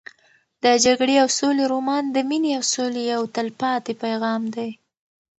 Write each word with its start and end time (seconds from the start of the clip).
د 0.63 0.65
جګړې 0.85 1.15
او 1.23 1.27
سولې 1.39 1.63
رومان 1.73 2.03
د 2.11 2.17
مینې 2.29 2.51
او 2.57 2.63
سولې 2.73 3.01
یو 3.13 3.21
تلپاتې 3.35 3.93
پیغام 4.03 4.41
دی. 4.55 4.69